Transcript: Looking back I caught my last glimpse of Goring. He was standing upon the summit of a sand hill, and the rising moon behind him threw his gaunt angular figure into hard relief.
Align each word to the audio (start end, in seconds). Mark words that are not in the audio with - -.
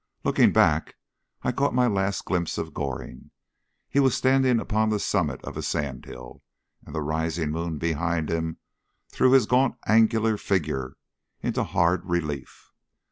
Looking 0.23 0.51
back 0.51 0.95
I 1.43 1.51
caught 1.51 1.75
my 1.75 1.85
last 1.85 2.25
glimpse 2.25 2.57
of 2.57 2.73
Goring. 2.73 3.29
He 3.87 3.99
was 3.99 4.17
standing 4.17 4.59
upon 4.59 4.89
the 4.89 4.97
summit 4.99 5.39
of 5.45 5.55
a 5.55 5.61
sand 5.61 6.05
hill, 6.05 6.41
and 6.83 6.95
the 6.95 7.03
rising 7.03 7.51
moon 7.51 7.77
behind 7.77 8.27
him 8.31 8.57
threw 9.09 9.29
his 9.33 9.45
gaunt 9.45 9.75
angular 9.85 10.37
figure 10.37 10.97
into 11.43 11.63
hard 11.63 12.03
relief. 12.09 12.71